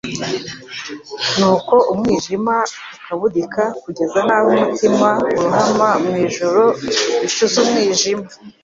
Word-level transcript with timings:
Nuko 1.37 1.75
umwijima 1.91 2.55
ukabudika 2.95 3.63
kugeza 3.83 4.19
n'aho 4.27 4.47
umutima 4.57 5.07
urohama 5.37 5.89
mu 6.03 6.13
ijoro 6.25 6.61
ricuze 7.21 7.55
umwijima. 7.65 8.25